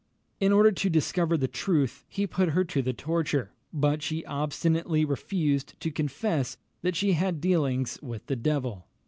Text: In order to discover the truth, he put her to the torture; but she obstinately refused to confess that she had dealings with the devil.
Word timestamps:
In 0.39 0.51
order 0.51 0.71
to 0.71 0.89
discover 0.89 1.37
the 1.37 1.47
truth, 1.47 2.05
he 2.09 2.25
put 2.25 2.49
her 2.49 2.63
to 2.63 2.81
the 2.81 2.91
torture; 2.91 3.51
but 3.71 4.01
she 4.01 4.25
obstinately 4.25 5.05
refused 5.05 5.79
to 5.79 5.91
confess 5.91 6.57
that 6.81 6.95
she 6.95 7.11
had 7.11 7.39
dealings 7.39 7.99
with 8.01 8.25
the 8.25 8.35
devil. 8.35 8.87